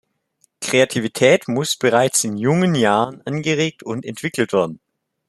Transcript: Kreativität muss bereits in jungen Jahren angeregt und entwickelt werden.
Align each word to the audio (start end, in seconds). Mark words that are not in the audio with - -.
Kreativität 0.61 1.47
muss 1.47 1.75
bereits 1.75 2.23
in 2.23 2.35
jungen 2.35 2.73
Jahren 2.73 3.21
angeregt 3.27 3.83
und 3.83 4.03
entwickelt 4.03 4.51
werden. 4.51 4.79